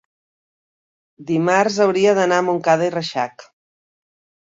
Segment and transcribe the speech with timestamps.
[1.27, 3.51] dimarts hauria d'anar a Montcada i Reixac.